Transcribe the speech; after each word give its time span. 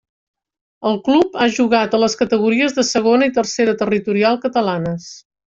El 0.91 0.95
club 1.07 1.37
ha 1.43 1.49
jugat 1.57 1.93
a 1.93 2.01
les 2.05 2.17
categories 2.23 2.75
de 2.81 2.87
Segona 2.95 3.31
i 3.33 3.37
Tercera 3.39 3.79
territorial 3.83 4.45
catalanes. 4.49 5.11